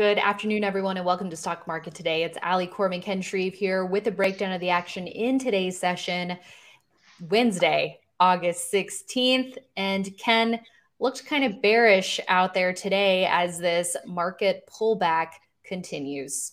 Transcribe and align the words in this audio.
Good 0.00 0.16
afternoon, 0.16 0.64
everyone, 0.64 0.96
and 0.96 1.04
welcome 1.04 1.28
to 1.28 1.36
Stock 1.36 1.66
Market 1.66 1.94
Today. 1.94 2.22
It's 2.22 2.38
Ali 2.42 2.66
Coram 2.66 2.92
and 2.92 3.02
Ken 3.02 3.20
Shreve 3.20 3.52
here 3.52 3.84
with 3.84 4.06
a 4.06 4.10
breakdown 4.10 4.50
of 4.50 4.58
the 4.58 4.70
action 4.70 5.06
in 5.06 5.38
today's 5.38 5.78
session, 5.78 6.38
Wednesday, 7.28 8.00
August 8.18 8.72
16th. 8.72 9.58
And 9.76 10.08
Ken 10.16 10.60
looked 11.00 11.26
kind 11.26 11.44
of 11.44 11.60
bearish 11.60 12.18
out 12.28 12.54
there 12.54 12.72
today 12.72 13.28
as 13.30 13.58
this 13.58 13.94
market 14.06 14.66
pullback 14.72 15.32
continues. 15.66 16.52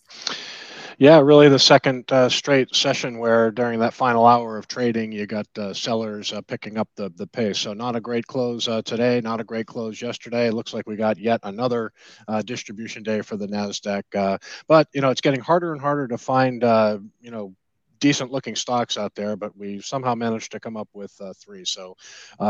Yeah, 1.00 1.20
really 1.20 1.48
the 1.48 1.60
second 1.60 2.12
uh, 2.12 2.28
straight 2.28 2.74
session 2.74 3.20
where 3.20 3.52
during 3.52 3.82
that 3.82 3.94
final 3.94 4.26
hour 4.26 4.58
of 4.58 4.68
trading, 4.68 5.12
you 5.12 5.28
got 5.28 5.46
uh, 5.56 5.72
sellers 5.72 6.34
uh, 6.34 6.42
picking 6.42 6.80
up 6.80 6.90
the, 6.96 7.12
the 7.16 7.28
pace. 7.28 7.60
So 7.60 7.74
not 7.74 7.96
a 7.96 8.02
great 8.02 8.26
close 8.26 8.68
uh, 8.68 8.82
today, 8.82 9.22
not 9.22 9.40
a 9.40 9.44
great 9.44 9.68
close 9.68 10.02
yesterday. 10.02 10.48
It 10.48 10.56
looks 10.56 10.74
like 10.74 10.88
we 10.88 10.96
got 10.96 11.20
yet 11.20 11.40
another 11.44 11.92
uh, 12.28 12.42
distribution 12.42 13.04
day 13.04 13.22
for 13.22 13.38
the 13.38 13.48
NASDAQ. 13.48 14.04
Uh, 14.16 14.40
but, 14.68 14.88
you 14.92 15.02
know, 15.02 15.12
it's 15.12 15.22
getting 15.22 15.40
harder 15.40 15.72
and 15.72 15.80
harder 15.80 16.08
to 16.08 16.18
find, 16.18 16.64
you 16.64 17.30
know, 17.30 17.54
decent 18.00 18.32
looking 18.32 18.56
stocks 18.56 18.98
out 18.98 19.14
there, 19.14 19.36
but 19.36 19.56
we 19.56 19.82
somehow 19.82 20.16
managed 20.16 20.52
to 20.52 20.60
come 20.60 20.78
up 20.78 20.90
with 20.94 21.12
three. 21.36 21.64
So 21.66 21.96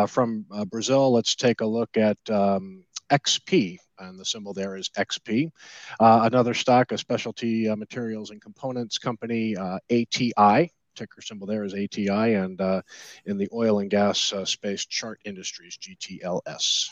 from 0.07 0.45
Brazil, 0.69 1.11
let's 1.11 1.35
take 1.35 1.59
a 1.59 1.65
look 1.65 1.97
at 1.97 2.17
um, 2.29 2.85
XP, 3.09 3.77
and 3.99 4.19
the 4.19 4.25
symbol 4.25 4.53
there 4.53 4.75
is 4.75 4.89
XP. 4.89 5.51
Uh, 5.99 6.21
another 6.23 6.53
stock, 6.53 6.91
a 6.91 6.97
specialty 6.97 7.69
uh, 7.69 7.75
materials 7.75 8.31
and 8.31 8.41
components 8.41 8.97
company, 8.97 9.55
uh, 9.55 9.79
ATI. 9.91 10.71
Ticker 10.95 11.21
symbol 11.21 11.45
there 11.45 11.63
is 11.63 11.73
ATI, 11.73 12.33
and 12.33 12.59
uh, 12.59 12.81
in 13.25 13.37
the 13.37 13.47
oil 13.53 13.79
and 13.79 13.89
gas 13.89 14.33
uh, 14.33 14.45
space, 14.45 14.85
Chart 14.85 15.19
Industries, 15.25 15.77
GTLS. 15.77 16.89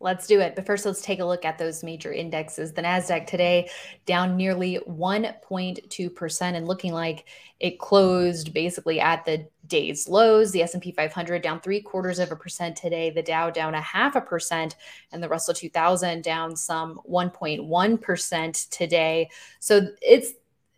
Let's 0.00 0.28
do 0.28 0.38
it. 0.40 0.54
But 0.54 0.64
first, 0.64 0.86
let's 0.86 1.02
take 1.02 1.18
a 1.18 1.24
look 1.24 1.44
at 1.44 1.58
those 1.58 1.82
major 1.82 2.12
indexes. 2.12 2.72
The 2.72 2.82
NASDAQ 2.82 3.26
today 3.26 3.68
down 4.06 4.36
nearly 4.36 4.78
1.2% 4.88 6.42
and 6.42 6.68
looking 6.68 6.92
like 6.92 7.24
it 7.58 7.80
closed 7.80 8.54
basically 8.54 9.00
at 9.00 9.24
the 9.24 9.48
day's 9.66 10.08
lows. 10.08 10.52
The 10.52 10.62
S&P 10.62 10.92
500 10.92 11.42
down 11.42 11.60
three 11.60 11.80
quarters 11.80 12.20
of 12.20 12.30
a 12.30 12.36
percent 12.36 12.76
today. 12.76 13.10
The 13.10 13.22
Dow 13.22 13.50
down 13.50 13.74
a 13.74 13.80
half 13.80 14.14
a 14.14 14.20
percent 14.20 14.76
and 15.10 15.20
the 15.20 15.28
Russell 15.28 15.54
2000 15.54 16.22
down 16.22 16.54
some 16.54 17.00
1.1% 17.10 18.68
today. 18.70 19.30
So 19.58 19.88
it's 20.00 20.34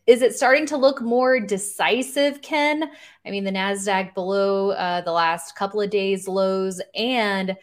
is 0.06 0.22
it 0.22 0.34
starting 0.34 0.66
to 0.66 0.76
look 0.76 1.00
more 1.00 1.38
decisive, 1.38 2.41
Ken? 2.42 2.91
I 3.24 3.30
mean, 3.30 3.44
the 3.44 3.52
NASDAQ 3.52 4.14
below 4.14 4.70
uh, 4.70 5.02
the 5.02 5.12
last 5.12 5.54
couple 5.54 5.80
of 5.80 5.91
days 5.91 6.26
lows 6.26 6.80
and 6.96 7.56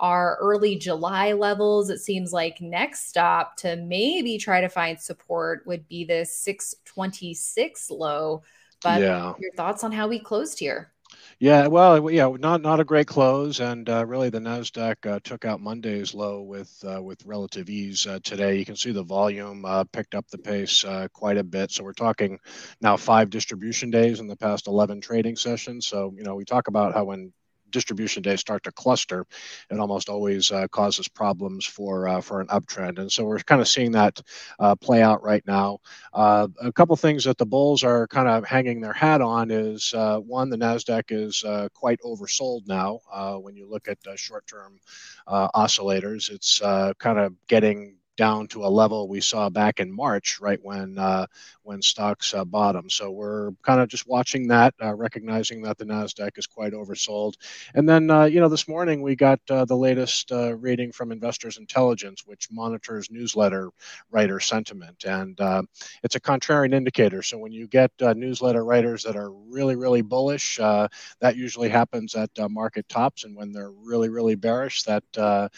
our 0.00 0.36
early 0.40 0.76
July 0.76 1.32
levels. 1.32 1.90
It 1.90 1.98
seems 1.98 2.32
like 2.32 2.60
next 2.60 3.08
stop 3.08 3.56
to 3.58 3.76
maybe 3.76 4.38
try 4.38 4.60
to 4.60 4.68
find 4.68 5.00
support 5.00 5.66
would 5.66 5.88
be 5.88 6.04
this 6.04 6.34
626 6.36 7.90
low. 7.90 8.42
But 8.82 9.00
yeah. 9.00 9.34
your 9.38 9.52
thoughts 9.52 9.82
on 9.82 9.92
how 9.92 10.08
we 10.08 10.20
closed 10.20 10.58
here? 10.58 10.92
Yeah, 11.40 11.68
well, 11.68 12.10
yeah, 12.10 12.28
not 12.38 12.62
not 12.62 12.80
a 12.80 12.84
great 12.84 13.06
close, 13.06 13.60
and 13.60 13.88
uh, 13.88 14.04
really 14.04 14.28
the 14.28 14.40
Nasdaq 14.40 15.06
uh, 15.06 15.20
took 15.22 15.44
out 15.44 15.60
Monday's 15.60 16.12
low 16.12 16.42
with 16.42 16.84
uh, 16.84 17.00
with 17.00 17.24
relative 17.24 17.70
ease 17.70 18.06
uh, 18.06 18.18
today. 18.24 18.58
You 18.58 18.64
can 18.64 18.74
see 18.76 18.90
the 18.90 19.04
volume 19.04 19.64
uh, 19.64 19.84
picked 19.84 20.16
up 20.16 20.26
the 20.28 20.38
pace 20.38 20.84
uh, 20.84 21.06
quite 21.12 21.36
a 21.36 21.44
bit. 21.44 21.70
So 21.70 21.84
we're 21.84 21.92
talking 21.92 22.40
now 22.80 22.96
five 22.96 23.30
distribution 23.30 23.90
days 23.90 24.18
in 24.18 24.26
the 24.26 24.36
past 24.36 24.66
11 24.66 25.00
trading 25.00 25.36
sessions. 25.36 25.86
So 25.86 26.12
you 26.16 26.24
know 26.24 26.34
we 26.34 26.44
talk 26.44 26.66
about 26.66 26.94
how 26.94 27.04
when 27.04 27.32
distribution 27.70 28.22
days 28.22 28.40
start 28.40 28.62
to 28.64 28.72
cluster, 28.72 29.26
it 29.70 29.78
almost 29.78 30.08
always 30.08 30.50
uh, 30.50 30.66
causes 30.68 31.08
problems 31.08 31.64
for 31.64 32.08
uh, 32.08 32.20
for 32.20 32.40
an 32.40 32.46
uptrend. 32.48 32.98
And 32.98 33.10
so 33.10 33.24
we're 33.24 33.38
kind 33.40 33.60
of 33.60 33.68
seeing 33.68 33.92
that 33.92 34.20
uh, 34.58 34.74
play 34.76 35.02
out 35.02 35.22
right 35.22 35.46
now. 35.46 35.78
Uh, 36.12 36.48
a 36.60 36.72
couple 36.72 36.96
things 36.96 37.24
that 37.24 37.38
the 37.38 37.46
bulls 37.46 37.84
are 37.84 38.06
kind 38.08 38.28
of 38.28 38.44
hanging 38.44 38.80
their 38.80 38.92
hat 38.92 39.20
on 39.20 39.50
is 39.50 39.92
uh, 39.94 40.18
one, 40.18 40.50
the 40.50 40.56
Nasdaq 40.56 41.04
is 41.10 41.44
uh, 41.44 41.68
quite 41.74 42.00
oversold 42.04 42.66
now. 42.66 43.00
when 43.40 43.56
you 43.56 43.68
look 43.68 43.88
at 43.88 43.98
short-term 44.18 44.78
oscillators, 45.28 46.30
it's 46.30 46.60
kind 46.98 47.18
of 47.18 47.34
getting 47.46 47.97
down 48.18 48.48
to 48.48 48.64
a 48.64 48.68
level 48.68 49.08
we 49.08 49.20
saw 49.20 49.48
back 49.48 49.78
in 49.80 49.90
March, 49.90 50.40
right 50.40 50.58
when 50.62 50.98
uh, 50.98 51.24
when 51.62 51.80
stocks 51.80 52.34
uh, 52.34 52.44
bottom. 52.44 52.90
So 52.90 53.10
we're 53.10 53.52
kind 53.62 53.80
of 53.80 53.88
just 53.88 54.08
watching 54.08 54.48
that, 54.48 54.74
uh, 54.82 54.94
recognizing 54.94 55.62
that 55.62 55.78
the 55.78 55.84
Nasdaq 55.84 56.36
is 56.36 56.46
quite 56.46 56.72
oversold. 56.72 57.34
And 57.74 57.88
then 57.88 58.10
uh, 58.10 58.24
you 58.24 58.40
know 58.40 58.48
this 58.48 58.68
morning 58.68 59.00
we 59.02 59.14
got 59.14 59.40
uh, 59.48 59.64
the 59.64 59.76
latest 59.76 60.32
uh, 60.32 60.56
rating 60.56 60.92
from 60.92 61.12
Investors 61.12 61.58
Intelligence, 61.58 62.26
which 62.26 62.48
monitors 62.50 63.08
newsletter 63.10 63.70
writer 64.10 64.40
sentiment, 64.40 65.04
and 65.04 65.38
it's 66.02 66.16
a 66.16 66.20
contrarian 66.20 66.74
indicator. 66.74 67.22
So 67.22 67.38
when 67.38 67.52
you 67.52 67.68
get 67.68 67.92
newsletter 68.00 68.64
writers 68.64 69.04
that 69.04 69.16
are 69.16 69.30
really 69.30 69.76
really 69.76 70.02
bullish, 70.02 70.56
that 70.56 71.36
usually 71.36 71.68
happens 71.68 72.16
at 72.16 72.30
market 72.50 72.88
tops, 72.88 73.24
and 73.24 73.36
when 73.36 73.52
they're 73.52 73.70
really 73.70 74.08
really 74.08 74.34
bearish, 74.34 74.82
that 74.82 75.50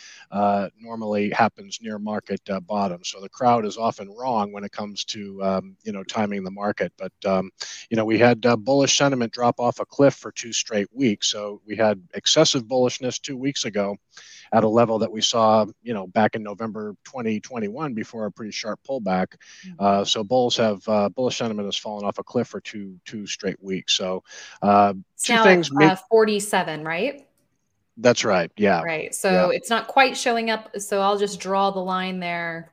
normally 0.79 1.31
happens 1.31 1.79
near 1.81 1.99
market 1.99 2.50
uh, 2.51 2.61
bottom. 2.61 3.03
So 3.05 3.21
the 3.21 3.29
crowd 3.29 3.65
is 3.65 3.77
often 3.77 4.09
wrong 4.11 4.53
when 4.53 4.65
it 4.65 4.73
comes 4.73 5.05
to 5.07 5.43
um, 5.43 5.77
you 5.85 5.93
know 5.93 6.03
timing 6.05 6.45
the 6.45 6.51
market. 6.51 6.93
But 6.99 7.13
um, 7.25 7.51
you 7.89 7.97
know 7.97 8.05
we 8.05 8.19
had 8.19 8.45
uh, 8.45 8.57
bullish 8.57 8.97
sentiment 8.97 9.33
drop 9.33 9.61
off 9.61 9.81
a 9.81 9.87
cliff 9.87 10.15
for 10.15 10.33
two 10.33 10.53
straight 10.53 10.89
weeks. 10.93 11.29
So 11.29 11.61
we 11.67 11.77
had 11.77 12.03
excessive 12.15 12.65
bullishness 12.65 13.21
two 13.21 13.37
weeks 13.37 13.65
ago 13.65 13.97
at 14.53 14.65
a 14.65 14.69
level 14.69 14.99
that 14.99 15.11
we 15.11 15.21
saw 15.21 15.67
you 15.83 15.95
know 15.95 16.07
back 16.09 16.35
in 16.35 16.43
November 16.43 16.97
2021 17.05 17.95
before 17.95 18.27
a 18.27 18.33
pretty 18.33 18.53
sharp 18.53 18.81
pullback. 18.89 19.29
Mm-hmm. 19.65 19.75
Uh, 19.79 20.05
so 20.05 20.25
bulls 20.25 20.57
have 20.57 20.87
uh, 20.89 21.09
bullish 21.09 21.39
sentiment 21.39 21.67
has 21.67 21.77
fallen 21.77 22.05
off 22.05 22.19
a 22.19 22.25
cliff 22.25 22.49
for 22.49 22.61
two 22.61 22.99
two 23.05 23.27
straight 23.27 23.63
weeks. 23.63 23.95
So 23.95 24.23
uh, 24.63 24.95
two 25.19 25.35
now 25.35 25.45
things. 25.45 25.73
Make, 25.73 25.93
uh, 25.93 25.97
47, 26.11 26.85
right? 26.85 27.27
That's 27.97 28.25
right. 28.25 28.51
Yeah. 28.57 28.83
Right. 28.83 29.15
So 29.15 29.51
yeah. 29.51 29.57
it's 29.57 29.71
not 29.71 29.89
quite 29.89 30.17
showing 30.17 30.51
up. 30.51 30.81
So 30.81 31.01
I'll 31.01 31.19
just 31.19 31.41
draw 31.41 31.71
the 31.71 31.81
line 31.81 32.21
there. 32.21 32.73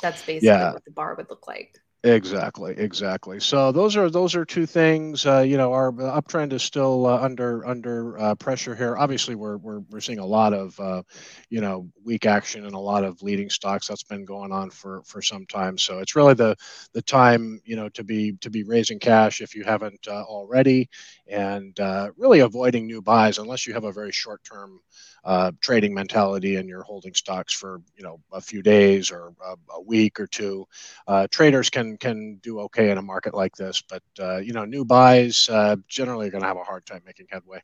That's 0.00 0.24
basically 0.24 0.48
yeah. 0.48 0.72
what 0.72 0.84
the 0.84 0.90
bar 0.90 1.14
would 1.14 1.28
look 1.30 1.46
like. 1.46 1.78
Exactly, 2.04 2.74
exactly. 2.78 3.40
So 3.40 3.72
those 3.72 3.96
are 3.96 4.08
those 4.08 4.36
are 4.36 4.44
two 4.44 4.66
things. 4.66 5.26
Uh, 5.26 5.40
you 5.40 5.56
know, 5.56 5.72
our 5.72 5.90
uptrend 5.90 6.52
is 6.52 6.62
still 6.62 7.06
uh, 7.06 7.18
under 7.20 7.66
under 7.66 8.16
uh, 8.16 8.34
pressure 8.36 8.76
here. 8.76 8.96
Obviously, 8.96 9.34
we're, 9.34 9.56
we're 9.56 9.80
we're 9.90 10.00
seeing 10.00 10.20
a 10.20 10.24
lot 10.24 10.52
of 10.52 10.78
uh, 10.78 11.02
you 11.50 11.60
know 11.60 11.88
weak 12.04 12.24
action 12.24 12.64
and 12.64 12.74
a 12.74 12.78
lot 12.78 13.02
of 13.02 13.20
leading 13.20 13.50
stocks. 13.50 13.88
That's 13.88 14.04
been 14.04 14.24
going 14.24 14.52
on 14.52 14.70
for 14.70 15.02
for 15.06 15.20
some 15.20 15.44
time. 15.46 15.76
So 15.76 15.98
it's 15.98 16.14
really 16.14 16.34
the 16.34 16.54
the 16.92 17.02
time 17.02 17.60
you 17.64 17.74
know 17.74 17.88
to 17.90 18.04
be 18.04 18.32
to 18.42 18.50
be 18.50 18.62
raising 18.62 19.00
cash 19.00 19.40
if 19.40 19.56
you 19.56 19.64
haven't 19.64 20.06
uh, 20.06 20.22
already, 20.22 20.88
and 21.26 21.78
uh, 21.80 22.10
really 22.16 22.38
avoiding 22.40 22.86
new 22.86 23.02
buys 23.02 23.38
unless 23.38 23.66
you 23.66 23.74
have 23.74 23.84
a 23.84 23.92
very 23.92 24.12
short 24.12 24.42
term 24.44 24.78
uh, 25.24 25.50
trading 25.60 25.94
mentality 25.94 26.56
and 26.56 26.68
you're 26.68 26.82
holding 26.82 27.14
stocks 27.14 27.52
for 27.52 27.80
you 27.96 28.04
know 28.04 28.20
a 28.32 28.40
few 28.40 28.62
days 28.62 29.10
or 29.10 29.32
a, 29.44 29.54
a 29.74 29.80
week 29.80 30.20
or 30.20 30.26
two. 30.26 30.64
Uh, 31.06 31.26
traders 31.30 31.70
can 31.70 31.87
can 31.96 32.36
do 32.42 32.60
okay 32.60 32.90
in 32.90 32.98
a 32.98 33.02
market 33.02 33.34
like 33.34 33.56
this, 33.56 33.82
but 33.88 34.02
uh, 34.20 34.38
you 34.38 34.52
know 34.52 34.64
new 34.64 34.84
buys 34.84 35.48
uh, 35.48 35.76
generally 35.88 36.28
are 36.28 36.30
going 36.30 36.42
to 36.42 36.48
have 36.48 36.56
a 36.56 36.64
hard 36.64 36.84
time 36.86 37.02
making 37.06 37.26
headway. 37.30 37.62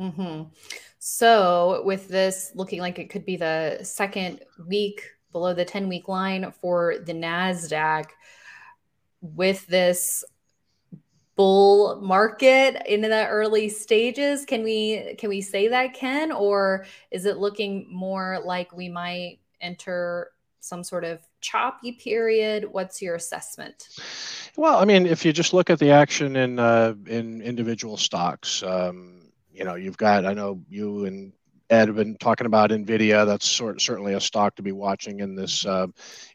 Mm-hmm. 0.00 0.48
So 0.98 1.82
with 1.84 2.08
this 2.08 2.52
looking 2.54 2.80
like 2.80 2.98
it 2.98 3.10
could 3.10 3.24
be 3.24 3.36
the 3.36 3.80
second 3.82 4.40
week 4.66 5.02
below 5.30 5.54
the 5.54 5.64
10 5.64 5.88
week 5.88 6.08
line 6.08 6.52
for 6.60 6.96
the 7.04 7.12
Nasdaq 7.12 8.06
with 9.20 9.66
this 9.66 10.24
bull 11.36 12.00
market 12.00 12.82
in 12.86 13.00
the 13.00 13.26
early 13.28 13.68
stages 13.68 14.44
can 14.44 14.62
we 14.62 15.14
can 15.18 15.30
we 15.30 15.40
say 15.40 15.68
that 15.68 15.94
ken 15.94 16.30
or 16.30 16.84
is 17.10 17.24
it 17.24 17.38
looking 17.38 17.86
more 17.90 18.38
like 18.44 18.70
we 18.76 18.88
might 18.88 19.38
enter 19.62 20.31
some 20.62 20.84
sort 20.84 21.04
of 21.04 21.18
choppy 21.40 21.92
period? 21.92 22.64
What's 22.70 23.02
your 23.02 23.14
assessment? 23.14 23.88
Well 24.56 24.78
i 24.78 24.84
mean 24.84 25.06
if 25.06 25.24
you 25.24 25.32
just 25.32 25.54
look 25.54 25.70
at 25.70 25.78
the 25.78 25.90
action 25.90 26.36
in 26.36 26.58
uh, 26.58 26.94
in 27.06 27.40
individual 27.40 27.96
stocks 27.96 28.62
um, 28.62 29.30
you 29.52 29.64
know 29.64 29.74
you've 29.74 29.96
got 29.96 30.26
i 30.26 30.34
know 30.34 30.62
you 30.68 31.06
and 31.06 31.32
Ed 31.72 31.88
have 31.88 31.96
been 31.96 32.16
talking 32.18 32.46
about 32.46 32.68
Nvidia. 32.68 33.24
That's 33.24 33.48
sort, 33.48 33.80
certainly 33.80 34.12
a 34.12 34.20
stock 34.20 34.54
to 34.56 34.62
be 34.62 34.72
watching 34.72 35.20
in 35.20 35.34
this 35.34 35.64
uh, 35.64 35.86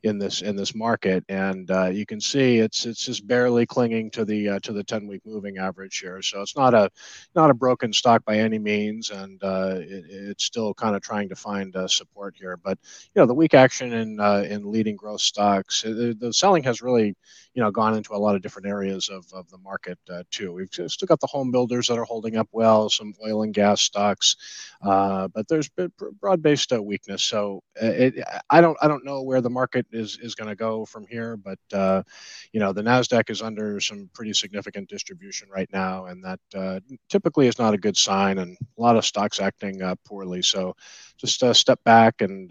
in 0.02 0.18
this 0.18 0.42
in 0.42 0.56
this 0.56 0.74
market, 0.74 1.24
and 1.30 1.70
uh, 1.70 1.90
you 1.90 2.08
can 2.08 2.20
see 2.20 2.58
it's 2.58 2.88
it's 2.88 3.06
just 3.06 3.28
barely 3.28 3.68
clinging 3.68 4.10
to 4.12 4.26
the 4.26 4.50
uh, 4.50 4.60
to 4.62 4.74
the 4.74 4.84
10 4.84 5.06
week 5.06 5.22
moving 5.28 5.60
average 5.60 6.00
here. 6.00 6.24
So 6.24 6.42
it's 6.42 6.56
not 6.58 6.74
a 6.74 6.90
not 7.36 7.52
a 7.52 7.54
broken 7.54 7.94
stock 7.94 8.26
by 8.26 8.40
any 8.40 8.58
means, 8.58 9.12
and 9.12 9.42
uh, 9.44 9.76
it, 9.76 10.06
it's 10.10 10.44
still 10.44 10.74
kind 10.74 10.96
of 10.96 11.04
trying 11.04 11.30
to 11.30 11.36
find 11.36 11.76
uh, 11.76 11.88
support 11.88 12.36
here. 12.36 12.58
But 12.58 12.80
you 13.14 13.22
know 13.22 13.28
the 13.28 13.36
weak 13.36 13.54
action 13.54 13.94
in 13.94 14.20
uh, 14.20 14.44
in 14.50 14.72
leading 14.72 14.96
growth 14.96 15.22
stocks, 15.22 15.84
the 15.84 16.34
selling 16.34 16.64
has 16.64 16.82
really 16.82 17.16
you 17.54 17.62
know 17.62 17.70
gone 17.70 17.96
into 17.96 18.16
a 18.16 18.18
lot 18.18 18.36
of 18.36 18.42
different 18.42 18.68
areas 18.68 19.10
of, 19.10 19.26
of 19.34 19.48
the 19.52 19.60
market 19.60 20.00
too. 20.32 20.52
We've 20.52 20.70
still 20.72 21.06
got 21.08 21.20
the 21.20 21.28
home 21.28 21.52
builders 21.52 21.88
that 21.90 22.00
are 22.00 22.06
holding 22.06 22.38
up 22.38 22.48
well, 22.52 22.90
some 22.90 23.14
oil 23.24 23.44
and 23.44 23.54
gas 23.54 23.82
stocks. 23.82 24.36
Uh, 24.82 25.27
but 25.34 25.48
there's 25.48 25.70
been 25.70 25.92
broad-based 26.20 26.74
uh, 26.74 26.82
weakness. 26.82 27.24
So 27.24 27.62
uh, 27.82 27.88
it, 27.88 28.24
I 28.50 28.62
don't 28.62 28.78
I 28.82 28.88
don't 28.88 29.06
know 29.06 29.22
where 29.22 29.42
the 29.42 29.50
market 29.50 29.86
is 29.92 30.18
is 30.22 30.36
going 30.36 30.50
to 30.50 30.56
go 30.56 30.86
from 30.86 31.06
here, 31.08 31.38
but 31.38 31.60
uh, 31.74 32.04
you 32.52 32.60
know 32.60 32.74
the 32.74 32.84
Nasdaq 32.84 33.30
is 33.30 33.42
under 33.42 33.80
some 33.80 34.10
pretty 34.14 34.34
significant 34.34 34.90
distribution 34.90 35.50
right 35.50 35.70
now, 35.72 36.06
and 36.06 36.24
that 36.24 36.40
uh, 36.56 36.80
typically 37.10 37.48
is 37.48 37.60
not 37.60 37.74
a 37.74 37.78
good 37.78 37.98
sign. 37.98 38.40
And 38.40 38.58
a 38.78 38.82
lot 38.82 38.98
of 38.98 39.06
stocks 39.06 39.40
acting 39.40 39.82
uh, 39.82 39.96
poorly. 40.06 40.42
So 40.42 40.76
just 41.18 41.44
step 41.56 41.84
back 41.84 42.22
and 42.22 42.50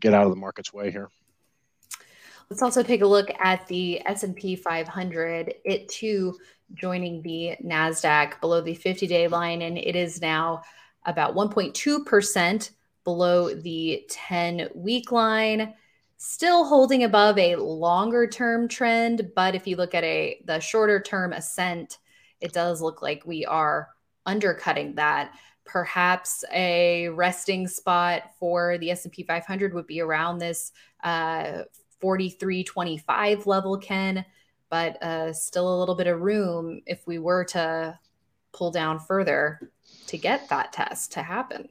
get 0.00 0.14
out 0.14 0.24
of 0.24 0.30
the 0.30 0.36
market's 0.36 0.72
way 0.72 0.90
here. 0.90 1.08
Let's 2.50 2.62
also 2.62 2.82
take 2.82 3.02
a 3.02 3.06
look 3.06 3.30
at 3.38 3.64
the 3.68 4.04
S&P 4.04 4.56
500. 4.56 5.54
It 5.64 5.88
too 5.88 6.36
joining 6.74 7.22
the 7.22 7.56
Nasdaq 7.64 8.40
below 8.40 8.60
the 8.60 8.74
50-day 8.74 9.28
line 9.28 9.62
and 9.62 9.78
it 9.78 9.94
is 9.94 10.20
now 10.20 10.62
about 11.04 11.34
1.2% 11.34 12.70
below 13.04 13.54
the 13.54 14.06
10-week 14.10 15.12
line. 15.12 15.74
Still 16.18 16.66
holding 16.66 17.04
above 17.04 17.38
a 17.38 17.56
longer 17.56 18.26
term 18.26 18.68
trend, 18.68 19.30
but 19.34 19.54
if 19.54 19.66
you 19.66 19.76
look 19.76 19.94
at 19.94 20.04
a 20.04 20.42
the 20.44 20.60
shorter 20.60 21.00
term 21.00 21.32
ascent, 21.32 21.98
it 22.40 22.52
does 22.52 22.82
look 22.82 23.00
like 23.00 23.24
we 23.24 23.46
are 23.46 23.88
undercutting 24.26 24.94
that. 24.96 25.32
Perhaps 25.64 26.44
a 26.52 27.08
resting 27.08 27.66
spot 27.66 28.32
for 28.38 28.76
the 28.78 28.90
S&P 28.90 29.22
500 29.22 29.72
would 29.72 29.86
be 29.86 30.00
around 30.00 30.38
this 30.38 30.72
uh, 31.02 31.62
43.25 32.02 33.46
level, 33.46 33.78
Ken, 33.78 34.24
but 34.68 35.02
uh, 35.02 35.32
still 35.32 35.74
a 35.74 35.78
little 35.78 35.94
bit 35.94 36.06
of 36.06 36.20
room 36.20 36.82
if 36.86 37.06
we 37.06 37.18
were 37.18 37.44
to 37.44 37.98
pull 38.52 38.70
down 38.70 38.98
further 38.98 39.70
to 40.10 40.18
get 40.18 40.48
that 40.48 40.72
test 40.72 41.12
to 41.12 41.22
happen. 41.22 41.68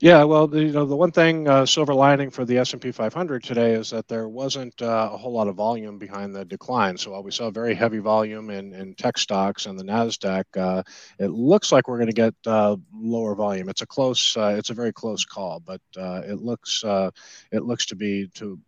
Yeah, 0.00 0.24
well, 0.24 0.46
the, 0.46 0.62
you 0.62 0.72
know, 0.72 0.84
the 0.84 0.96
one 0.96 1.10
thing 1.10 1.48
uh, 1.48 1.64
silver 1.64 1.94
lining 1.94 2.28
for 2.30 2.44
the 2.44 2.58
S&P 2.58 2.92
500 2.92 3.42
today 3.42 3.72
is 3.72 3.88
that 3.90 4.08
there 4.08 4.28
wasn't 4.28 4.82
uh, 4.82 5.08
a 5.10 5.16
whole 5.16 5.32
lot 5.32 5.48
of 5.48 5.54
volume 5.54 5.96
behind 5.96 6.34
the 6.34 6.44
decline. 6.44 6.98
So 6.98 7.12
while 7.12 7.22
we 7.22 7.30
saw 7.30 7.48
very 7.50 7.74
heavy 7.74 7.98
volume 7.98 8.50
in, 8.50 8.74
in 8.74 8.94
tech 8.94 9.16
stocks 9.16 9.64
and 9.64 9.78
the 9.78 9.84
Nasdaq, 9.84 10.44
uh, 10.54 10.82
it 11.18 11.28
looks 11.28 11.72
like 11.72 11.88
we're 11.88 11.96
going 11.96 12.08
to 12.08 12.12
get 12.12 12.34
uh, 12.44 12.76
lower 12.92 13.34
volume. 13.34 13.70
It's 13.70 13.80
a 13.80 13.86
close, 13.86 14.36
uh, 14.36 14.54
it's 14.58 14.68
a 14.68 14.74
very 14.74 14.92
close 14.92 15.24
call, 15.24 15.60
but 15.60 15.80
uh, 15.96 16.20
it 16.26 16.42
looks 16.42 16.84
it 16.84 17.62
looks 17.62 17.86
to 17.86 17.96
be 17.96 18.28
to 18.34 18.58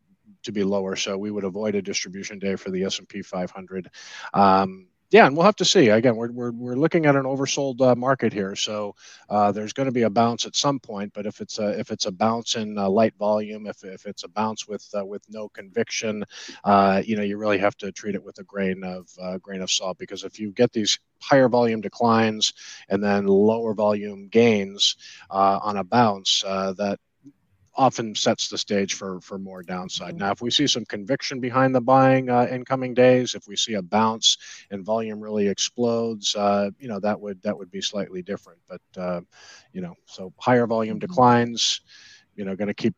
to 0.44 0.53
be 0.53 0.65
lower. 0.65 0.97
So 0.97 1.19
we 1.19 1.31
would 1.31 1.44
avoid 1.44 1.75
a 1.75 1.82
distribution 1.82 2.38
day 2.38 2.56
for 2.56 2.70
the 2.70 2.85
S&P 2.85 3.20
500. 3.20 3.91
Um, 4.32 4.88
yeah, 5.10 5.26
and 5.26 5.34
we'll 5.34 5.46
have 5.46 5.56
to 5.56 5.64
see. 5.64 5.88
Again, 5.88 6.16
we're, 6.16 6.31
we're, 6.31 6.50
we're 6.50 6.76
looking 6.76 7.06
at 7.06 7.16
an 7.16 7.22
oversold 7.22 7.81
uh, 7.81 7.94
market 7.94 8.31
here, 8.31 8.55
so 8.55 8.94
uh, 9.31 9.50
there's 9.52 9.72
going 9.72 9.87
to 9.87 9.93
be 9.93 10.02
a 10.02 10.10
bounce 10.10 10.44
at 10.44 10.55
some 10.55 10.78
point. 10.78 11.12
But 11.14 11.25
if 11.25 11.40
it's 11.40 11.58
a 11.58 11.78
if 11.78 11.90
it's 11.90 12.05
a 12.05 12.12
bounce 12.12 12.56
in 12.56 12.76
uh, 12.76 12.90
light 12.90 13.14
volume, 13.19 13.66
if, 13.66 13.82
if 13.84 14.05
it's 14.05 14.25
a 14.25 14.28
bounce 14.28 14.69
with 14.69 14.87
uh, 14.94 15.06
with 15.06 15.22
no 15.31 15.49
conviction, 15.49 16.25
uh, 16.64 17.02
you 17.05 17.16
know, 17.16 17.22
you 17.22 17.38
really 17.38 17.58
have 17.58 17.76
to 17.78 17.90
treat 17.90 18.16
it 18.16 18.22
with 18.22 18.38
a 18.38 18.44
grain 18.44 18.84
of 18.84 19.08
uh, 19.20 19.38
grain 19.38 19.62
of 19.62 19.70
salt 19.70 19.96
because 19.96 20.25
if 20.25 20.38
you 20.38 20.52
get 20.52 20.72
these 20.72 20.99
higher 21.22 21.49
volume 21.49 21.81
declines 21.81 22.52
and 22.90 23.02
then 23.02 23.26
lower 23.26 23.72
volume 23.72 24.28
gains 24.28 24.94
on 25.31 25.78
a 25.78 25.84
bounce, 25.84 26.43
that 26.43 26.99
often 27.78 28.12
sets 28.14 28.48
the 28.48 28.58
stage 28.58 28.94
for 28.94 29.20
for 29.20 29.38
more 29.38 29.62
downside. 29.62 30.10
Mm-hmm. 30.10 30.19
Now, 30.19 30.32
if 30.32 30.42
we 30.42 30.50
see 30.50 30.66
some 30.66 30.84
conviction 30.84 31.40
behind 31.40 31.75
the 31.75 31.80
buying 31.80 32.28
uh, 32.28 32.48
in 32.50 32.64
coming 32.64 32.92
days, 32.92 33.34
if 33.34 33.46
we 33.46 33.56
see 33.56 33.75
a 33.75 33.82
bounce 33.82 34.36
and 34.70 34.84
volume 34.84 35.20
really 35.20 35.46
explodes, 35.46 36.34
uh, 36.34 36.70
you 36.78 36.88
know 36.88 36.98
that 37.00 37.19
would 37.19 37.40
that 37.42 37.56
would 37.56 37.70
be 37.70 37.80
slightly 37.80 38.20
different. 38.20 38.58
But 38.69 39.00
uh, 39.00 39.20
you 39.72 39.80
know, 39.80 39.94
so 40.04 40.32
higher 40.38 40.66
volume 40.66 40.98
mm-hmm. 40.98 41.06
declines, 41.06 41.80
you 42.34 42.44
know, 42.44 42.56
going 42.56 42.69
to 42.69 42.75
keep 42.75 42.94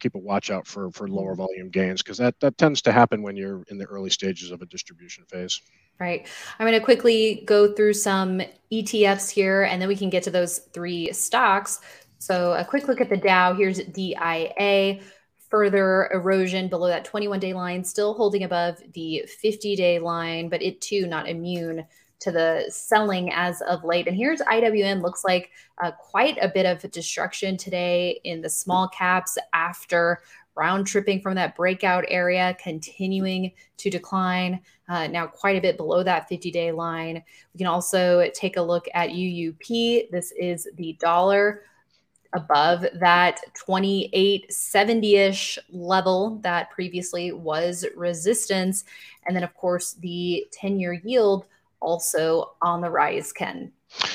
keep 0.00 0.16
a 0.16 0.18
watch 0.18 0.50
out 0.50 0.66
for 0.66 0.90
for 0.90 1.08
lower 1.08 1.32
mm-hmm. 1.32 1.42
volume 1.42 1.70
gains 1.70 2.02
because 2.02 2.18
that 2.18 2.38
that 2.40 2.58
tends 2.58 2.82
to 2.82 2.92
happen 2.92 3.22
when 3.22 3.36
you're 3.36 3.62
in 3.68 3.78
the 3.78 3.86
early 3.86 4.10
stages 4.10 4.50
of 4.50 4.60
a 4.60 4.66
distribution 4.66 5.24
phase. 5.26 5.60
Right. 6.00 6.26
I'm 6.58 6.66
going 6.66 6.78
to 6.78 6.84
quickly 6.84 7.44
go 7.46 7.72
through 7.72 7.92
some 7.94 8.42
ETFs 8.72 9.30
here, 9.30 9.62
and 9.62 9.80
then 9.80 9.88
we 9.88 9.94
can 9.94 10.10
get 10.10 10.24
to 10.24 10.30
those 10.30 10.58
three 10.58 11.12
stocks. 11.12 11.80
So 12.24 12.54
a 12.54 12.64
quick 12.64 12.88
look 12.88 13.02
at 13.02 13.10
the 13.10 13.18
Dow. 13.18 13.52
Here's 13.52 13.84
DIA. 13.84 14.98
Further 15.50 16.08
erosion 16.10 16.68
below 16.68 16.88
that 16.88 17.04
21 17.04 17.38
day 17.38 17.52
line, 17.52 17.84
still 17.84 18.14
holding 18.14 18.44
above 18.44 18.78
the 18.94 19.26
50 19.28 19.76
day 19.76 19.98
line, 19.98 20.48
but 20.48 20.62
it 20.62 20.80
too 20.80 21.06
not 21.06 21.28
immune 21.28 21.84
to 22.20 22.32
the 22.32 22.64
selling 22.70 23.30
as 23.30 23.60
of 23.60 23.84
late. 23.84 24.08
And 24.08 24.16
here's 24.16 24.40
IWM 24.40 25.02
looks 25.02 25.22
like 25.22 25.50
uh, 25.82 25.90
quite 25.90 26.38
a 26.40 26.48
bit 26.48 26.64
of 26.64 26.90
destruction 26.90 27.58
today 27.58 28.20
in 28.24 28.40
the 28.40 28.48
small 28.48 28.88
caps 28.88 29.36
after 29.52 30.22
round 30.56 30.86
tripping 30.86 31.20
from 31.20 31.34
that 31.34 31.54
breakout 31.54 32.06
area, 32.08 32.56
continuing 32.58 33.52
to 33.76 33.90
decline. 33.90 34.62
Uh, 34.88 35.08
now, 35.08 35.26
quite 35.26 35.56
a 35.56 35.60
bit 35.60 35.76
below 35.76 36.02
that 36.02 36.26
50 36.26 36.50
day 36.50 36.72
line. 36.72 37.22
We 37.52 37.58
can 37.58 37.66
also 37.66 38.30
take 38.34 38.56
a 38.56 38.62
look 38.62 38.86
at 38.94 39.10
UUP. 39.10 40.10
This 40.10 40.32
is 40.32 40.66
the 40.76 40.96
dollar 40.98 41.64
above 42.34 42.84
that 43.00 43.40
2870-ish 43.66 45.58
level 45.70 46.38
that 46.42 46.70
previously 46.70 47.32
was 47.32 47.84
resistance. 47.96 48.84
And 49.26 49.34
then, 49.34 49.44
of 49.44 49.54
course, 49.54 49.94
the 49.94 50.46
10-year 50.60 51.00
yield 51.04 51.46
also 51.80 52.54
on 52.62 52.80
the 52.80 52.90
rise, 52.90 53.32
Ken. 53.32 53.72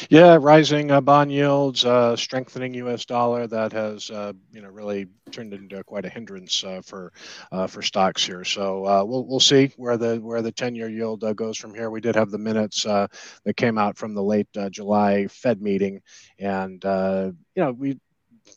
Yeah, 0.09 0.37
rising 0.41 0.91
uh, 0.91 0.99
bond 0.99 1.31
yields, 1.31 1.85
uh, 1.85 2.15
strengthening 2.15 2.73
U.S. 2.73 3.05
dollar 3.05 3.47
that 3.47 3.71
has 3.71 4.09
uh, 4.09 4.33
you 4.51 4.61
know 4.61 4.67
really 4.67 5.07
turned 5.31 5.53
into 5.53 5.81
quite 5.83 6.03
a 6.05 6.09
hindrance 6.09 6.63
uh, 6.63 6.81
for 6.83 7.13
uh, 7.51 7.67
for 7.67 7.81
stocks 7.81 8.25
here. 8.25 8.43
So 8.43 8.85
uh, 8.85 9.03
we'll 9.05 9.25
we'll 9.25 9.39
see 9.39 9.71
where 9.77 9.95
the 9.95 10.17
where 10.17 10.41
the 10.41 10.51
ten 10.51 10.75
year 10.75 10.89
yield 10.89 11.23
goes 11.35 11.57
from 11.57 11.73
here. 11.73 11.89
We 11.89 12.01
did 12.01 12.15
have 12.15 12.31
the 12.31 12.37
minutes 12.37 12.83
that 12.83 13.55
came 13.55 13.77
out 13.77 13.97
from 13.97 14.13
the 14.13 14.23
late 14.23 14.47
July 14.69 15.27
Fed 15.27 15.61
meeting, 15.61 16.01
and 16.39 16.83
you 16.83 17.63
know 17.63 17.71
we 17.71 17.99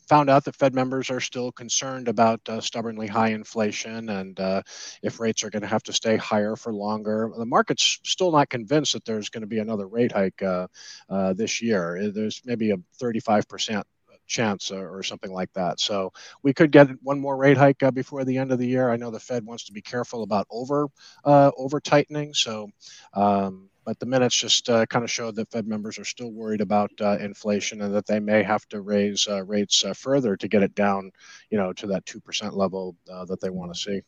found 0.07 0.29
out 0.29 0.45
that 0.45 0.55
Fed 0.55 0.73
members 0.73 1.09
are 1.09 1.19
still 1.19 1.51
concerned 1.51 2.07
about 2.07 2.41
uh, 2.47 2.61
stubbornly 2.61 3.07
high 3.07 3.29
inflation 3.29 4.09
and 4.09 4.39
uh, 4.39 4.61
if 5.01 5.19
rates 5.19 5.43
are 5.43 5.49
going 5.49 5.61
to 5.61 5.67
have 5.67 5.83
to 5.83 5.93
stay 5.93 6.17
higher 6.17 6.55
for 6.55 6.73
longer. 6.73 7.31
The 7.37 7.45
market's 7.45 7.99
still 8.03 8.31
not 8.31 8.49
convinced 8.49 8.93
that 8.93 9.05
there's 9.05 9.29
going 9.29 9.41
to 9.41 9.47
be 9.47 9.59
another 9.59 9.87
rate 9.87 10.11
hike 10.11 10.41
uh, 10.41 10.67
uh 11.09 11.33
this 11.33 11.61
year. 11.61 12.11
There's 12.13 12.41
maybe 12.45 12.71
a 12.71 12.77
35% 13.01 13.83
chance 14.27 14.71
or 14.71 15.03
something 15.03 15.31
like 15.31 15.51
that. 15.53 15.79
So 15.79 16.11
we 16.41 16.53
could 16.53 16.71
get 16.71 16.89
one 17.01 17.19
more 17.19 17.37
rate 17.37 17.57
hike 17.57 17.83
uh, 17.83 17.91
before 17.91 18.23
the 18.23 18.37
end 18.37 18.51
of 18.51 18.59
the 18.59 18.67
year. 18.67 18.89
I 18.89 18.97
know 18.97 19.11
the 19.11 19.19
Fed 19.19 19.45
wants 19.45 19.65
to 19.65 19.73
be 19.73 19.81
careful 19.81 20.23
about 20.23 20.47
over 20.49 20.87
uh, 21.25 21.51
over 21.57 21.79
tightening. 21.79 22.33
So 22.33 22.69
um, 23.13 23.69
but 23.85 23.99
the 23.99 24.05
minutes 24.05 24.35
just 24.35 24.69
uh, 24.69 24.85
kind 24.85 25.03
of 25.03 25.11
showed 25.11 25.35
that 25.35 25.51
Fed 25.51 25.67
members 25.67 25.97
are 25.97 26.05
still 26.05 26.31
worried 26.31 26.61
about 26.61 26.91
uh, 27.01 27.17
inflation 27.19 27.81
and 27.81 27.93
that 27.93 28.07
they 28.07 28.19
may 28.19 28.43
have 28.43 28.67
to 28.69 28.81
raise 28.81 29.27
uh, 29.27 29.43
rates 29.43 29.83
uh, 29.83 29.93
further 29.93 30.35
to 30.37 30.47
get 30.47 30.63
it 30.63 30.73
down, 30.75 31.11
you 31.49 31.57
know, 31.57 31.73
to 31.73 31.87
that 31.87 32.05
two 32.05 32.19
percent 32.19 32.55
level 32.55 32.95
uh, 33.11 33.25
that 33.25 33.41
they 33.41 33.49
want 33.49 33.73
to 33.73 33.79
see. 33.79 34.01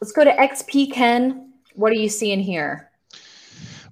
Let's 0.00 0.12
go 0.12 0.24
to 0.24 0.32
XP, 0.32 0.92
Ken. 0.92 1.52
What 1.74 1.92
are 1.92 1.96
you 1.96 2.08
seeing 2.08 2.40
here? 2.40 2.89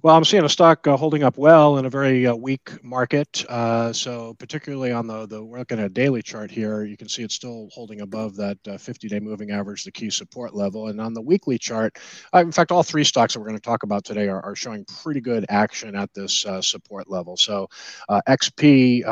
Well, 0.01 0.15
I'm 0.15 0.23
seeing 0.23 0.45
a 0.45 0.49
stock 0.49 0.87
uh, 0.87 0.95
holding 0.95 1.23
up 1.23 1.37
well 1.37 1.77
in 1.77 1.85
a 1.85 1.89
very 1.89 2.25
uh, 2.25 2.33
weak 2.33 2.81
market. 2.81 3.43
Uh, 3.49 3.91
so, 3.91 4.33
particularly 4.35 4.93
on 4.93 5.07
the, 5.07 5.25
the 5.25 5.43
we're 5.43 5.59
looking 5.59 5.77
at 5.77 5.87
a 5.87 5.89
daily 5.89 6.21
chart 6.21 6.49
here, 6.49 6.85
you 6.85 6.95
can 6.95 7.09
see 7.09 7.21
it's 7.21 7.35
still 7.35 7.67
holding 7.73 7.99
above 7.99 8.37
that 8.37 8.57
50 8.79 9.07
uh, 9.07 9.09
day 9.09 9.19
moving 9.19 9.51
average, 9.51 9.83
the 9.83 9.91
key 9.91 10.09
support 10.09 10.55
level. 10.55 10.87
And 10.87 11.01
on 11.01 11.13
the 11.13 11.21
weekly 11.21 11.57
chart, 11.57 11.97
uh, 12.33 12.39
in 12.39 12.51
fact, 12.53 12.71
all 12.71 12.81
three 12.81 13.03
stocks 13.03 13.33
that 13.33 13.41
we're 13.41 13.47
going 13.47 13.57
to 13.57 13.61
talk 13.61 13.83
about 13.83 14.05
today 14.05 14.29
are, 14.29 14.41
are 14.41 14.55
showing 14.55 14.85
pretty 15.03 15.19
good 15.19 15.45
action 15.49 15.95
at 15.95 16.13
this 16.13 16.45
uh, 16.45 16.61
support 16.61 17.09
level. 17.09 17.35
So, 17.35 17.67
XP 18.09 19.03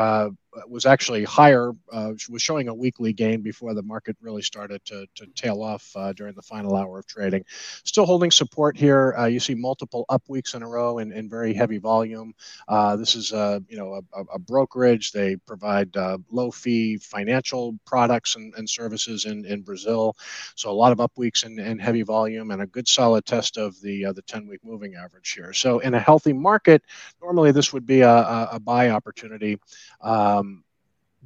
was 0.66 0.86
actually 0.86 1.24
higher, 1.24 1.72
uh, 1.92 2.12
was 2.30 2.42
showing 2.42 2.68
a 2.68 2.74
weekly 2.74 3.12
gain 3.12 3.42
before 3.42 3.74
the 3.74 3.82
market 3.82 4.16
really 4.20 4.42
started 4.42 4.84
to, 4.84 5.06
to 5.14 5.26
tail 5.34 5.62
off 5.62 5.90
uh, 5.96 6.12
during 6.12 6.34
the 6.34 6.42
final 6.42 6.76
hour 6.76 6.98
of 6.98 7.06
trading. 7.06 7.44
Still 7.84 8.06
holding 8.06 8.30
support 8.30 8.76
here. 8.76 9.14
Uh, 9.18 9.26
you 9.26 9.40
see 9.40 9.54
multiple 9.54 10.04
up 10.08 10.22
weeks 10.28 10.54
in 10.54 10.62
a 10.62 10.68
row 10.68 10.98
in, 10.98 11.12
in 11.12 11.28
very 11.28 11.52
heavy 11.52 11.78
volume. 11.78 12.34
Uh, 12.68 12.96
this 12.96 13.14
is 13.14 13.32
a, 13.32 13.62
you 13.68 13.76
know 13.76 14.00
a, 14.14 14.24
a 14.34 14.38
brokerage. 14.38 15.12
They 15.12 15.36
provide 15.36 15.96
uh, 15.96 16.18
low 16.30 16.50
fee 16.50 16.96
financial 16.96 17.78
products 17.84 18.36
and, 18.36 18.54
and 18.56 18.68
services 18.68 19.24
in, 19.24 19.44
in 19.44 19.62
Brazil. 19.62 20.16
So 20.54 20.70
a 20.70 20.72
lot 20.72 20.92
of 20.92 21.00
up 21.00 21.12
weeks 21.16 21.44
and, 21.44 21.58
in 21.58 21.78
heavy 21.78 22.02
volume 22.02 22.50
and 22.50 22.62
a 22.62 22.66
good 22.66 22.88
solid 22.88 23.26
test 23.26 23.56
of 23.56 23.80
the 23.80 24.06
uh, 24.06 24.12
the 24.12 24.22
10 24.22 24.46
week 24.46 24.60
moving 24.64 24.94
average 24.94 25.32
here. 25.32 25.52
So 25.52 25.78
in 25.80 25.94
a 25.94 26.00
healthy 26.00 26.32
market, 26.32 26.82
normally 27.22 27.52
this 27.52 27.72
would 27.72 27.86
be 27.86 28.00
a, 28.00 28.10
a, 28.10 28.48
a 28.52 28.60
buy 28.60 28.90
opportunity. 28.90 29.58
Um, 30.00 30.47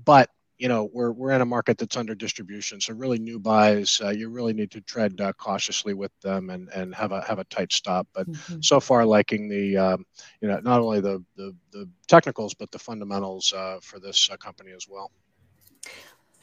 but 0.05 0.31
you 0.59 0.69
know 0.69 0.89
we're 0.93 1.11
we're 1.11 1.33
in 1.33 1.41
a 1.41 1.45
market 1.47 1.77
that's 1.77 1.97
under 1.97 2.15
distribution 2.15 2.81
so 2.81 2.95
really 2.95 3.19
new 3.19 3.39
buys 3.39 4.01
uh, 4.05 4.11
you 4.11 4.29
really 4.29 4.53
need 4.53 4.71
to 4.71 4.81
tread 4.83 5.21
uh, 5.21 5.33
cautiously 5.33 5.93
with 5.93 6.13
them 6.21 6.51
and 6.51 6.69
and 6.69 6.95
have 6.95 7.11
a 7.11 7.21
have 7.23 7.41
a 7.41 7.45
tight 7.45 7.73
stop 7.73 8.07
but 8.15 8.31
mm-hmm. 8.31 8.61
so 8.61 8.79
far 8.79 9.05
liking 9.05 9.49
the 9.49 9.77
um, 9.77 10.05
you 10.41 10.49
know 10.49 10.61
not 10.63 10.81
only 10.81 11.01
the, 11.01 11.23
the, 11.37 11.55
the 11.73 11.89
technicals 12.07 12.55
but 12.55 12.71
the 12.71 12.79
fundamentals 12.79 13.53
uh, 13.53 13.79
for 13.83 13.99
this 13.99 14.29
uh, 14.31 14.37
company 14.37 14.71
as 14.73 14.87
well 14.89 15.11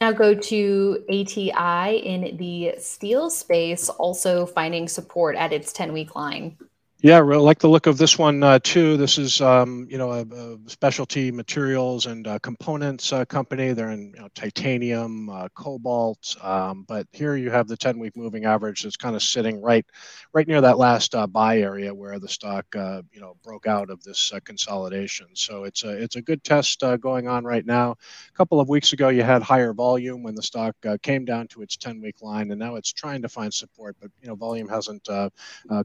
Now 0.00 0.12
go 0.12 0.34
to 0.34 1.04
ATI 1.10 1.96
in 1.98 2.38
the 2.38 2.74
steel 2.78 3.28
space, 3.28 3.90
also 3.90 4.46
finding 4.46 4.88
support 4.88 5.36
at 5.36 5.52
its 5.52 5.74
10 5.74 5.92
week 5.92 6.16
line. 6.16 6.56
Yeah, 7.02 7.16
I 7.16 7.20
like 7.20 7.60
the 7.60 7.68
look 7.68 7.86
of 7.86 7.96
this 7.96 8.18
one 8.18 8.42
uh, 8.42 8.58
too. 8.62 8.98
This 8.98 9.16
is, 9.16 9.40
um, 9.40 9.86
you 9.88 9.96
know, 9.96 10.12
a, 10.12 10.20
a, 10.20 10.58
specialty 10.66 11.32
materials 11.32 12.04
and 12.04 12.26
uh, 12.26 12.38
components 12.40 13.10
uh, 13.10 13.24
company. 13.24 13.72
They're 13.72 13.92
in 13.92 14.12
you 14.14 14.20
know, 14.20 14.28
titanium, 14.34 15.30
uh, 15.30 15.48
cobalt, 15.54 16.36
um, 16.42 16.84
but 16.86 17.06
here 17.12 17.36
you 17.36 17.50
have 17.50 17.68
the 17.68 17.76
10-week 17.78 18.18
moving 18.18 18.44
average 18.44 18.82
that's 18.82 18.98
kind 18.98 19.16
of 19.16 19.22
sitting 19.22 19.62
right, 19.62 19.86
right 20.34 20.46
near 20.46 20.60
that 20.60 20.76
last 20.76 21.14
uh, 21.14 21.26
buy 21.26 21.60
area 21.60 21.94
where 21.94 22.18
the 22.18 22.28
stock, 22.28 22.66
uh, 22.76 23.00
you 23.10 23.20
know, 23.22 23.34
broke 23.42 23.66
out 23.66 23.88
of 23.88 24.02
this 24.02 24.30
consolidation. 24.44 25.28
So 25.32 25.64
it's 25.64 25.84
a 25.84 25.90
it's 25.90 26.16
a 26.16 26.22
good 26.22 26.44
test 26.44 26.82
going 27.00 27.28
on 27.28 27.44
right 27.44 27.64
now. 27.64 27.92
A 27.92 28.36
couple 28.36 28.60
of 28.60 28.68
weeks 28.68 28.92
ago, 28.92 29.08
you 29.08 29.22
had 29.22 29.40
higher 29.40 29.72
volume 29.72 30.22
when 30.22 30.34
the 30.34 30.42
stock 30.42 30.76
came 31.00 31.24
down 31.24 31.48
to 31.48 31.62
its 31.62 31.78
10-week 31.78 32.20
line, 32.20 32.50
and 32.50 32.60
now 32.60 32.74
it's 32.74 32.92
trying 32.92 33.22
to 33.22 33.28
find 33.30 33.54
support, 33.54 33.96
but 34.02 34.10
you 34.20 34.28
know, 34.28 34.34
volume 34.34 34.68
hasn't 34.68 35.08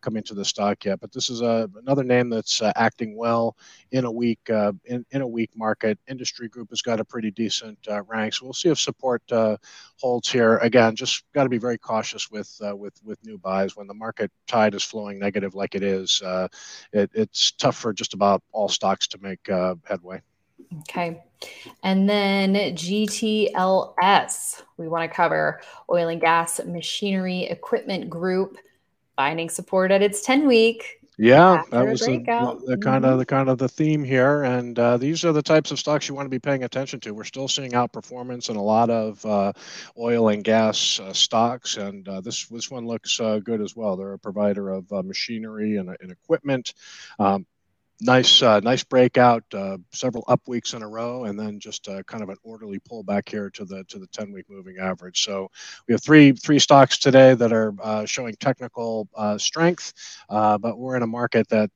come 0.01 0.17
into 0.17 0.33
the 0.33 0.43
stock 0.43 0.83
yet 0.83 0.99
but 1.05 1.11
this 1.11 1.29
is 1.29 1.41
a, 1.41 1.69
another 1.79 2.03
name 2.03 2.31
that's 2.31 2.63
uh, 2.63 2.73
acting 2.75 3.15
well 3.15 3.55
in 3.91 4.05
a 4.05 4.11
weak 4.11 4.39
uh, 4.49 4.71
in, 4.85 5.05
in 5.11 5.21
a 5.21 5.27
weak 5.27 5.51
market. 5.55 5.99
Industry 6.07 6.47
Group 6.47 6.71
has 6.71 6.81
got 6.81 6.99
a 6.99 7.05
pretty 7.05 7.29
decent 7.29 7.77
uh, 7.87 8.01
rank, 8.07 8.33
so 8.33 8.43
we'll 8.43 8.53
see 8.53 8.69
if 8.69 8.79
support 8.79 9.21
uh, 9.31 9.55
holds 9.99 10.31
here. 10.31 10.57
Again, 10.57 10.95
just 10.95 11.23
got 11.35 11.43
to 11.43 11.49
be 11.49 11.59
very 11.59 11.77
cautious 11.77 12.31
with 12.31 12.59
uh, 12.67 12.75
with 12.75 12.99
with 13.03 13.23
new 13.23 13.37
buys 13.37 13.75
when 13.75 13.85
the 13.85 13.93
market 13.93 14.31
tide 14.47 14.73
is 14.73 14.81
flowing 14.81 15.19
negative 15.19 15.53
like 15.53 15.75
it 15.75 15.83
is. 15.83 16.23
Uh, 16.23 16.47
it, 16.91 17.11
it's 17.13 17.51
tough 17.51 17.75
for 17.75 17.93
just 17.93 18.15
about 18.15 18.41
all 18.51 18.67
stocks 18.67 19.05
to 19.09 19.19
make 19.21 19.47
headway. 19.83 20.19
Okay. 20.79 21.21
And 21.83 22.09
then 22.09 22.55
GTLS, 22.55 24.63
we 24.77 24.87
want 24.87 25.07
to 25.07 25.15
cover 25.15 25.61
oil 25.91 26.07
and 26.07 26.19
gas 26.19 26.59
machinery 26.65 27.43
equipment 27.43 28.09
group 28.09 28.57
finding 29.15 29.49
support 29.49 29.91
at 29.91 30.01
its 30.01 30.21
10 30.21 30.47
week. 30.47 30.99
Yeah 31.17 31.63
that 31.71 31.87
was 31.87 32.01
the, 32.01 32.17
the, 32.17 32.77
kind 32.77 33.05
of 33.05 33.11
mm-hmm. 33.11 33.19
the 33.19 33.25
kind 33.25 33.49
of 33.49 33.57
the 33.57 33.69
theme 33.69 34.03
here. 34.03 34.43
And 34.43 34.77
uh, 34.77 34.97
these 34.97 35.23
are 35.23 35.31
the 35.31 35.41
types 35.41 35.71
of 35.71 35.79
stocks 35.79 36.09
you 36.09 36.15
want 36.15 36.25
to 36.25 36.29
be 36.29 36.39
paying 36.39 36.63
attention 36.63 36.99
to. 37.01 37.13
We're 37.13 37.23
still 37.23 37.47
seeing 37.47 37.71
outperformance 37.71 38.49
in 38.49 38.55
a 38.55 38.61
lot 38.61 38.89
of 38.89 39.25
uh, 39.25 39.53
oil 39.97 40.29
and 40.29 40.43
gas 40.43 40.99
uh, 40.99 41.13
stocks. 41.13 41.77
And 41.77 42.07
uh, 42.07 42.21
this 42.21 42.47
this 42.47 42.69
one 42.69 42.85
looks 42.85 43.19
uh, 43.19 43.39
good 43.39 43.61
as 43.61 43.75
well. 43.75 43.95
They're 43.95 44.13
a 44.13 44.19
provider 44.19 44.69
of 44.69 44.91
uh, 44.91 45.03
machinery 45.03 45.77
and, 45.77 45.95
and 46.01 46.11
equipment. 46.11 46.73
Um, 47.17 47.45
nice 48.01 48.41
uh, 48.41 48.59
nice 48.59 48.83
breakout 48.83 49.43
uh, 49.53 49.77
several 49.93 50.25
up 50.27 50.41
weeks 50.47 50.73
in 50.73 50.83
a 50.83 50.87
row 50.87 51.23
and 51.25 51.39
then 51.39 51.59
just 51.59 51.87
uh, 51.87 52.03
kind 52.03 52.21
of 52.21 52.29
an 52.29 52.35
orderly 52.43 52.79
pullback 52.79 53.29
here 53.29 53.49
to 53.49 53.63
the 53.63 53.83
to 53.85 53.99
the 53.99 54.07
10 54.07 54.33
week 54.33 54.45
moving 54.49 54.77
average. 54.79 55.23
So 55.23 55.49
we 55.87 55.93
have 55.93 56.03
three 56.03 56.33
three 56.33 56.59
stocks 56.59 56.97
today 56.97 57.33
that 57.35 57.53
are 57.53 57.73
uh, 57.81 58.05
showing 58.05 58.35
technical 58.39 59.07
uh, 59.15 59.37
strength 59.37 59.93
uh, 60.29 60.57
but 60.57 60.77
we're 60.77 60.97
in 60.97 61.03
a 61.03 61.07
market 61.07 61.47
that 61.49 61.71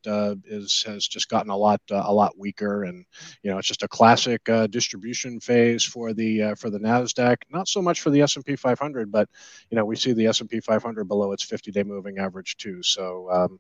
is 0.46 0.84
has 0.84 1.08
just 1.08 1.30
gotten 1.30 1.50
a 1.52 1.56
lot 1.56 1.82
a 1.90 2.14
lot 2.14 2.38
weaker. 2.38 2.84
And 2.84 3.06
you 3.44 3.52
know 3.52 3.58
it's 3.58 3.68
just 3.68 3.84
a 3.84 3.88
classic 3.88 4.44
distribution 4.70 5.40
phase 5.40 5.84
for 5.86 6.14
the 6.14 6.54
for 6.58 6.70
the 6.70 6.80
nasdaq. 6.80 7.38
Not 7.50 7.68
so 7.68 7.82
much 7.82 8.02
for 8.02 8.10
the 8.10 8.22
S&P 8.22 8.56
500 8.56 9.12
but 9.12 9.30
you 9.70 9.78
know 9.78 9.86
we 9.86 9.96
see 9.96 10.12
the 10.12 10.28
S&P 10.28 10.60
500 10.60 11.08
below 11.08 11.32
its 11.32 11.44
50 11.44 11.72
day 11.72 11.84
moving 11.84 12.18
average 12.18 12.58
too. 12.58 12.84
So 12.84 13.30
um, 13.32 13.60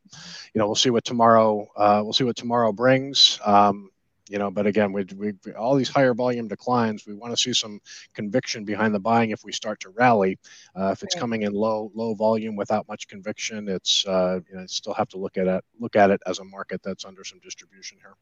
you 0.53 0.59
know 0.59 0.65
we'll 0.65 0.75
see 0.75 0.89
what 0.89 1.05
tomorrow 1.05 1.65
we'll 2.03 2.13
see 2.13 2.25
what 2.25 2.35
tomorrow 2.35 2.48
tomorrow 2.49 2.71
brings. 2.71 3.39
Um, 3.45 3.91
you 4.27 4.39
know, 4.39 4.49
but 4.49 4.65
again, 4.65 4.91
we, 4.91 5.05
we 5.15 5.53
all 5.53 5.75
these 5.75 5.89
higher 5.89 6.15
volume 6.15 6.47
declines. 6.47 7.05
We 7.05 7.13
want 7.13 7.31
to 7.31 7.37
see 7.37 7.53
some 7.53 7.79
conviction 8.15 8.65
behind 8.65 8.93
the 8.93 8.99
buying 8.99 9.29
if 9.29 9.43
we 9.43 9.51
start 9.51 9.79
to 9.81 9.89
rally. 9.89 10.39
Uh, 10.75 10.89
if 10.91 11.03
it's 11.03 11.15
right. 11.15 11.19
coming 11.19 11.43
in 11.43 11.53
low 11.53 11.91
low 11.93 12.15
volume 12.15 12.55
without 12.55 12.87
much 12.87 13.07
conviction, 13.07 13.67
it's 13.69 14.03
uh, 14.07 14.39
you 14.49 14.55
know, 14.55 14.65
still 14.65 14.95
have 14.95 15.09
to 15.09 15.17
look 15.17 15.37
at 15.37 15.47
it 15.47 15.63
look 15.79 15.95
at 15.95 16.09
it 16.09 16.21
as 16.25 16.39
a 16.39 16.43
market 16.43 16.81
that's 16.83 17.05
under 17.05 17.23
some 17.23 17.39
distribution 17.39 17.97
here. 18.01 18.15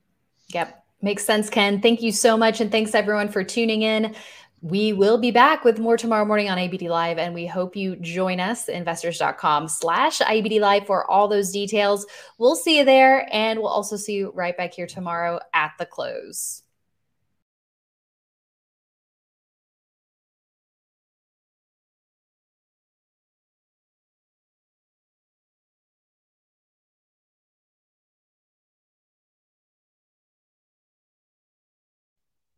Yep. 0.50 0.84
Makes 1.02 1.26
sense, 1.26 1.50
Ken. 1.50 1.82
Thank 1.82 2.02
you 2.02 2.12
so 2.12 2.36
much. 2.36 2.60
And 2.60 2.72
thanks 2.72 2.96
everyone 2.96 3.30
for 3.30 3.44
tuning 3.44 3.84
in. 3.84 4.16
We 4.62 4.92
will 4.92 5.20
be 5.20 5.30
back 5.30 5.64
with 5.64 5.78
more 5.78 5.98
tomorrow 5.98 6.26
morning 6.26 6.50
on 6.50 6.58
IBD 6.58 6.90
Live, 6.90 7.20
and 7.20 7.36
we 7.36 7.46
hope 7.46 7.76
you 7.76 7.96
join 7.98 8.40
us, 8.40 8.70
investors.com 8.70 9.68
slash 9.68 10.18
IBD 10.18 10.60
Live 10.60 10.88
for 10.88 11.10
all 11.12 11.28
those 11.28 11.52
details. 11.52 12.08
We'll 12.40 12.56
see 12.56 12.80
you 12.80 12.86
there, 12.86 13.30
and 13.32 13.60
we'll 13.60 13.68
also 13.70 13.98
see 13.98 14.14
you 14.14 14.32
right 14.34 14.58
back 14.58 14.74
here 14.74 14.88
tomorrow 14.88 15.40
at 15.54 15.74
the 15.78 15.86
close. 15.86 16.64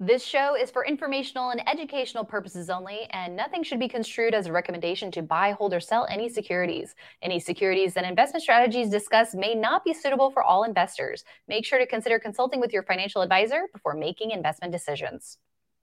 This 0.02 0.24
show 0.24 0.56
is 0.56 0.72
for 0.72 0.86
informational 0.86 1.50
and 1.50 1.62
educational 1.68 2.24
purposes 2.24 2.70
only, 2.70 3.06
and 3.10 3.36
nothing 3.36 3.64
should 3.64 3.82
be 3.82 3.90
construed 3.90 4.34
as 4.34 4.48
a 4.48 4.52
recommendation 4.54 5.12
to 5.12 5.22
buy, 5.22 5.52
hold, 5.52 5.74
or 5.74 5.82
sell 5.82 6.08
any 6.10 6.30
securities. 6.30 6.96
Any 7.22 7.38
securities 7.38 7.98
and 7.98 8.06
investment 8.06 8.42
strategies 8.42 8.90
discussed 8.90 9.36
may 9.36 9.56
not 9.56 9.84
be 9.84 9.94
suitable 9.94 10.32
for 10.32 10.42
all 10.42 10.64
investors. 10.64 11.26
Make 11.50 11.66
sure 11.66 11.80
to 11.80 11.86
consider 11.86 12.18
consulting 12.18 12.62
with 12.62 12.72
your 12.72 12.84
financial 12.84 13.22
advisor 13.22 13.64
before 13.74 13.94
making 13.94 14.32
investment 14.32 14.72
decisions. 14.72 15.38